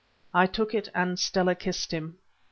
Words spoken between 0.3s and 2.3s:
I took it, and Stella kissed him.